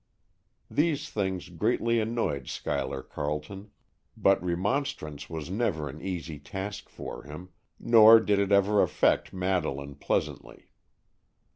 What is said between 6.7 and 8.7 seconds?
for him, nor did it